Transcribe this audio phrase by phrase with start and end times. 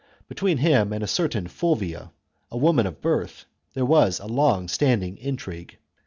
[0.27, 2.11] Be tween him and a certain Fulvia,
[2.49, 5.77] a woman of birth, there was a long standing intrigue.